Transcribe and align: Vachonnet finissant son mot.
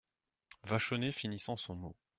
Vachonnet 0.63 1.11
finissant 1.11 1.57
son 1.57 1.75
mot. 1.75 1.95